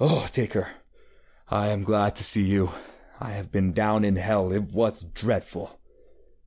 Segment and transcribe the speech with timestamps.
[0.00, 0.70] ŌĆ£Oh, Dacre,
[1.50, 2.72] I am glad to see you!
[3.20, 4.50] I have been down into hell.
[4.50, 5.78] It was dreadful.